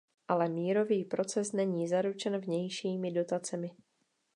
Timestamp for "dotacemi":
3.11-3.71